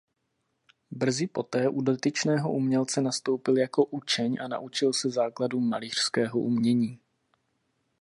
Brzy 0.91 1.27
poté 1.27 1.69
u 1.69 1.81
dotyčného 1.81 2.51
umělce 2.51 3.01
nastoupil 3.01 3.57
jako 3.57 3.85
učeň 3.85 4.37
a 4.41 4.47
naučil 4.47 4.93
se 4.93 5.09
základům 5.09 5.69
malířského 5.69 6.39
umění. 6.39 6.99